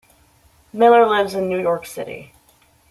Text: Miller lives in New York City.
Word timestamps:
Miller 0.73 1.05
lives 1.05 1.35
in 1.35 1.47
New 1.47 1.59
York 1.59 1.85
City. 1.85 2.33